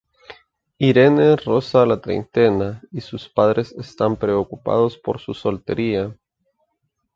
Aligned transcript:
Irene 0.85 1.27
roza 1.35 1.85
la 1.85 1.99
treintena 2.01 2.81
y 2.91 3.01
sus 3.01 3.29
padres 3.29 3.71
están 3.73 4.15
preocupados 4.17 4.97
por 4.97 5.19
su 5.19 5.35
soltería. 5.35 6.17